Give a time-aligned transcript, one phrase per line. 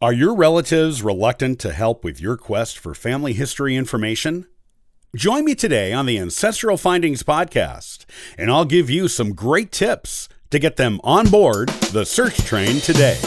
[0.00, 4.46] Are your relatives reluctant to help with your quest for family history information?
[5.16, 8.04] Join me today on the Ancestral Findings Podcast,
[8.38, 12.78] and I'll give you some great tips to get them on board the search train
[12.78, 13.18] today.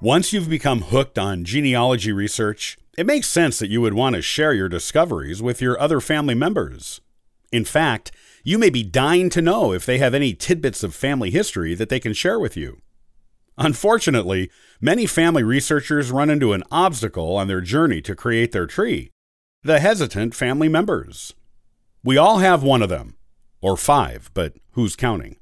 [0.00, 4.22] Once you've become hooked on genealogy research, it makes sense that you would want to
[4.22, 7.00] share your discoveries with your other family members.
[7.54, 8.10] In fact,
[8.42, 11.88] you may be dying to know if they have any tidbits of family history that
[11.88, 12.82] they can share with you.
[13.56, 14.50] Unfortunately,
[14.80, 19.12] many family researchers run into an obstacle on their journey to create their tree
[19.62, 21.32] the hesitant family members.
[22.02, 23.14] We all have one of them,
[23.62, 25.36] or five, but who's counting?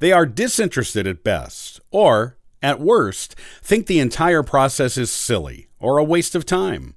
[0.00, 5.96] They are disinterested at best, or, at worst, think the entire process is silly or
[5.96, 6.94] a waste of time.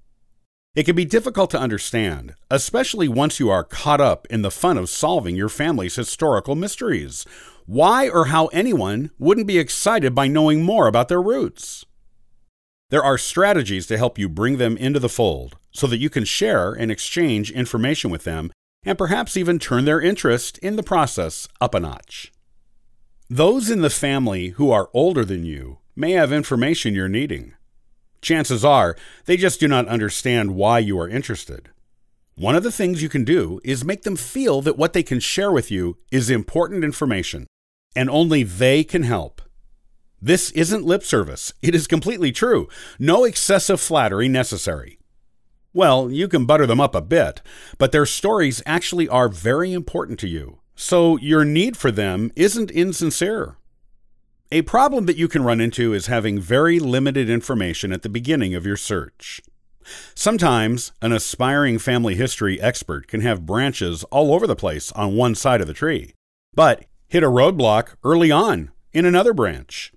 [0.75, 4.77] It can be difficult to understand, especially once you are caught up in the fun
[4.77, 7.25] of solving your family's historical mysteries.
[7.65, 11.85] Why or how anyone wouldn't be excited by knowing more about their roots?
[12.89, 16.25] There are strategies to help you bring them into the fold so that you can
[16.25, 18.51] share and exchange information with them
[18.83, 22.33] and perhaps even turn their interest in the process up a notch.
[23.29, 27.53] Those in the family who are older than you may have information you're needing.
[28.25, 31.69] Chances are they just do not understand why you are interested.
[32.33, 35.19] One of the things you can do is make them feel that what they can
[35.19, 37.45] share with you is important information,
[37.95, 39.43] and only they can help.
[40.19, 42.67] This isn't lip service, it is completely true.
[42.97, 44.97] No excessive flattery necessary.
[45.71, 47.43] Well, you can butter them up a bit,
[47.77, 52.71] but their stories actually are very important to you, so your need for them isn't
[52.71, 53.57] insincere.
[54.55, 58.55] A problem that you can run into is having very limited information at the beginning
[58.55, 59.41] of your search.
[60.13, 65.35] Sometimes an aspiring family history expert can have branches all over the place on one
[65.35, 66.13] side of the tree,
[66.53, 69.91] but hit a roadblock early on in another branch.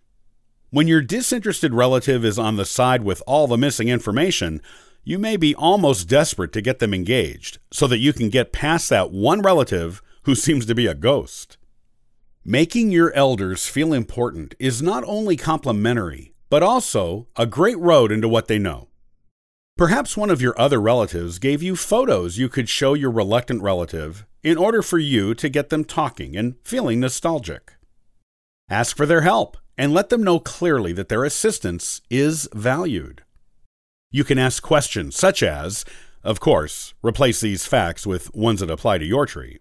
[0.70, 4.60] When your disinterested relative is on the side with all the missing information,
[5.04, 8.88] you may be almost desperate to get them engaged so that you can get past
[8.88, 11.58] that one relative who seems to be a ghost.
[12.50, 18.26] Making your elders feel important is not only complimentary, but also a great road into
[18.26, 18.88] what they know.
[19.76, 24.24] Perhaps one of your other relatives gave you photos you could show your reluctant relative
[24.42, 27.74] in order for you to get them talking and feeling nostalgic.
[28.70, 33.24] Ask for their help and let them know clearly that their assistance is valued.
[34.10, 35.84] You can ask questions such as,
[36.24, 39.58] of course, replace these facts with ones that apply to your tree.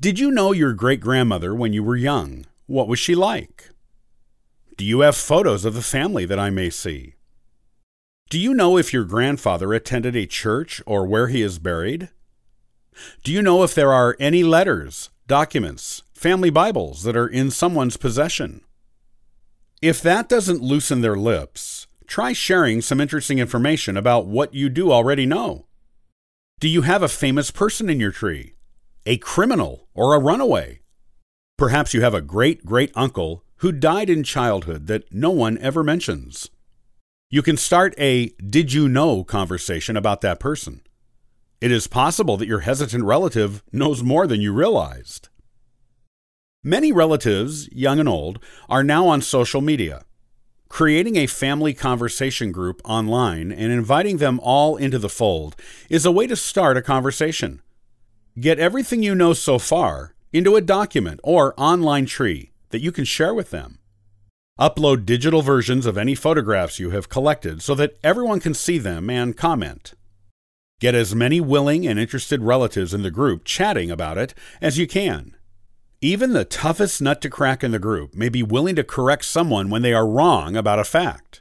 [0.00, 2.44] Did you know your great grandmother when you were young?
[2.66, 3.70] What was she like?
[4.76, 7.14] Do you have photos of the family that I may see?
[8.28, 12.10] Do you know if your grandfather attended a church or where he is buried?
[13.22, 17.96] Do you know if there are any letters, documents, family Bibles that are in someone's
[17.96, 18.62] possession?
[19.80, 24.90] If that doesn't loosen their lips, try sharing some interesting information about what you do
[24.90, 25.66] already know.
[26.60, 28.53] Do you have a famous person in your tree?
[29.06, 30.80] A criminal, or a runaway.
[31.58, 35.84] Perhaps you have a great great uncle who died in childhood that no one ever
[35.84, 36.48] mentions.
[37.30, 40.80] You can start a did you know conversation about that person.
[41.60, 45.28] It is possible that your hesitant relative knows more than you realized.
[46.62, 50.04] Many relatives, young and old, are now on social media.
[50.68, 55.56] Creating a family conversation group online and inviting them all into the fold
[55.90, 57.60] is a way to start a conversation.
[58.38, 63.04] Get everything you know so far into a document or online tree that you can
[63.04, 63.78] share with them.
[64.58, 69.08] Upload digital versions of any photographs you have collected so that everyone can see them
[69.08, 69.94] and comment.
[70.80, 74.88] Get as many willing and interested relatives in the group chatting about it as you
[74.88, 75.36] can.
[76.00, 79.70] Even the toughest nut to crack in the group may be willing to correct someone
[79.70, 81.40] when they are wrong about a fact.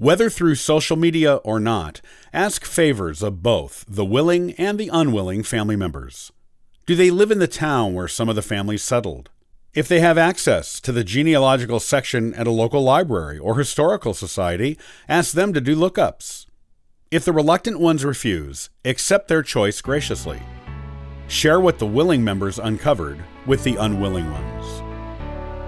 [0.00, 2.00] Whether through social media or not,
[2.32, 6.32] ask favors of both the willing and the unwilling family members.
[6.86, 9.28] Do they live in the town where some of the families settled?
[9.74, 14.78] If they have access to the genealogical section at a local library or historical society,
[15.06, 16.46] ask them to do lookups.
[17.10, 20.40] If the reluctant ones refuse, accept their choice graciously.
[21.28, 24.82] Share what the willing members uncovered with the unwilling ones.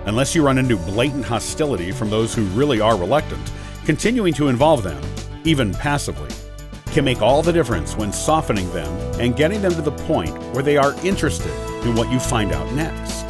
[0.07, 3.53] Unless you run into blatant hostility from those who really are reluctant,
[3.85, 5.03] Continuing to involve them,
[5.43, 6.31] even passively,
[6.93, 8.89] can make all the difference when softening them
[9.21, 11.53] and getting them to the point where they are interested
[11.85, 13.25] in what you find out next.